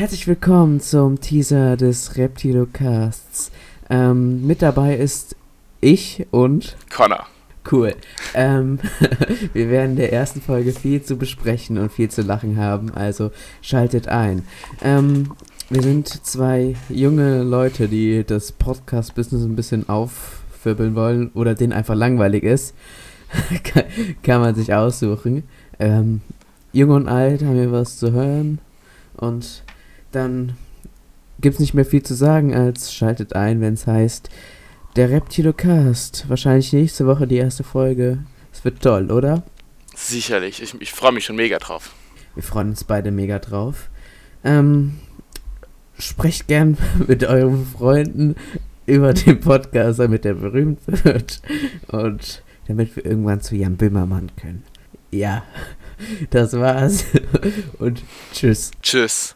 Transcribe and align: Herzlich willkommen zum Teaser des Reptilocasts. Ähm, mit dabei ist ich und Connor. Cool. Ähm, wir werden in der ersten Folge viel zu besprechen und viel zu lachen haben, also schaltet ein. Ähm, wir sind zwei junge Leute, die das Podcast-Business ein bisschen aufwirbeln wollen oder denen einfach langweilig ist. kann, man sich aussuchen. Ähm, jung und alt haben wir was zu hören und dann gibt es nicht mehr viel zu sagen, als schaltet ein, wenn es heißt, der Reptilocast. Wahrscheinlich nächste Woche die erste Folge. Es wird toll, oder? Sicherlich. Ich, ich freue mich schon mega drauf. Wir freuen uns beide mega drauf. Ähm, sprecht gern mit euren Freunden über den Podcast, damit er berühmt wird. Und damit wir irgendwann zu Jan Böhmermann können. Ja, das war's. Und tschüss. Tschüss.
Herzlich 0.00 0.26
willkommen 0.26 0.80
zum 0.80 1.20
Teaser 1.20 1.76
des 1.76 2.16
Reptilocasts. 2.16 3.50
Ähm, 3.90 4.46
mit 4.46 4.62
dabei 4.62 4.96
ist 4.96 5.36
ich 5.82 6.26
und 6.30 6.74
Connor. 6.90 7.26
Cool. 7.70 7.94
Ähm, 8.32 8.78
wir 9.52 9.68
werden 9.68 9.90
in 9.90 9.96
der 9.96 10.10
ersten 10.14 10.40
Folge 10.40 10.72
viel 10.72 11.02
zu 11.02 11.18
besprechen 11.18 11.76
und 11.76 11.92
viel 11.92 12.10
zu 12.10 12.22
lachen 12.22 12.56
haben, 12.56 12.94
also 12.94 13.30
schaltet 13.60 14.08
ein. 14.08 14.46
Ähm, 14.80 15.32
wir 15.68 15.82
sind 15.82 16.08
zwei 16.08 16.76
junge 16.88 17.42
Leute, 17.42 17.86
die 17.86 18.24
das 18.24 18.52
Podcast-Business 18.52 19.42
ein 19.42 19.54
bisschen 19.54 19.86
aufwirbeln 19.86 20.94
wollen 20.94 21.30
oder 21.34 21.54
denen 21.54 21.74
einfach 21.74 21.94
langweilig 21.94 22.44
ist. 22.44 22.74
kann, 24.22 24.40
man 24.40 24.54
sich 24.54 24.72
aussuchen. 24.72 25.42
Ähm, 25.78 26.22
jung 26.72 26.88
und 26.88 27.06
alt 27.06 27.42
haben 27.42 27.56
wir 27.56 27.70
was 27.70 27.98
zu 27.98 28.12
hören 28.12 28.60
und 29.18 29.62
dann 30.12 30.56
gibt 31.40 31.54
es 31.54 31.60
nicht 31.60 31.74
mehr 31.74 31.84
viel 31.84 32.02
zu 32.02 32.14
sagen, 32.14 32.54
als 32.54 32.92
schaltet 32.92 33.34
ein, 33.34 33.60
wenn 33.60 33.74
es 33.74 33.86
heißt, 33.86 34.30
der 34.96 35.10
Reptilocast. 35.10 36.28
Wahrscheinlich 36.28 36.72
nächste 36.72 37.06
Woche 37.06 37.26
die 37.26 37.36
erste 37.36 37.64
Folge. 37.64 38.18
Es 38.52 38.64
wird 38.64 38.82
toll, 38.82 39.10
oder? 39.10 39.42
Sicherlich. 39.94 40.62
Ich, 40.62 40.74
ich 40.80 40.92
freue 40.92 41.12
mich 41.12 41.24
schon 41.24 41.36
mega 41.36 41.58
drauf. 41.58 41.94
Wir 42.34 42.42
freuen 42.42 42.70
uns 42.70 42.84
beide 42.84 43.10
mega 43.10 43.38
drauf. 43.38 43.90
Ähm, 44.44 44.98
sprecht 45.98 46.48
gern 46.48 46.76
mit 47.06 47.24
euren 47.24 47.66
Freunden 47.66 48.36
über 48.86 49.12
den 49.12 49.40
Podcast, 49.40 50.00
damit 50.00 50.24
er 50.24 50.34
berühmt 50.34 50.80
wird. 50.86 51.40
Und 51.88 52.42
damit 52.66 52.96
wir 52.96 53.04
irgendwann 53.04 53.40
zu 53.40 53.56
Jan 53.56 53.76
Böhmermann 53.76 54.30
können. 54.36 54.64
Ja, 55.10 55.44
das 56.30 56.52
war's. 56.54 57.04
Und 57.78 58.02
tschüss. 58.32 58.70
Tschüss. 58.82 59.34